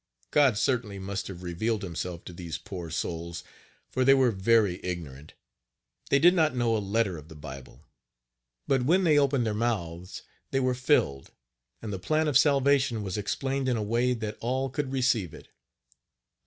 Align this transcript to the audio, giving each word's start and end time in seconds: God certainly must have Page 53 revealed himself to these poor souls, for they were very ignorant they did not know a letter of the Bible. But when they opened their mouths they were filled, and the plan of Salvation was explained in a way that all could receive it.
God 0.31 0.57
certainly 0.57 0.97
must 0.97 1.27
have 1.27 1.35
Page 1.35 1.41
53 1.41 1.51
revealed 1.53 1.83
himself 1.83 2.25
to 2.25 2.33
these 2.33 2.57
poor 2.57 2.89
souls, 2.89 3.43
for 3.87 4.03
they 4.03 4.15
were 4.15 4.31
very 4.31 4.79
ignorant 4.83 5.35
they 6.09 6.17
did 6.17 6.33
not 6.33 6.55
know 6.55 6.75
a 6.75 6.79
letter 6.79 7.19
of 7.19 7.27
the 7.27 7.35
Bible. 7.35 7.81
But 8.67 8.81
when 8.81 9.03
they 9.03 9.19
opened 9.19 9.45
their 9.45 9.53
mouths 9.53 10.23
they 10.49 10.59
were 10.59 10.73
filled, 10.73 11.29
and 11.83 11.93
the 11.93 11.99
plan 11.99 12.27
of 12.27 12.35
Salvation 12.35 13.03
was 13.03 13.15
explained 13.15 13.69
in 13.69 13.77
a 13.77 13.83
way 13.83 14.15
that 14.15 14.37
all 14.39 14.71
could 14.71 14.91
receive 14.91 15.35
it. 15.35 15.49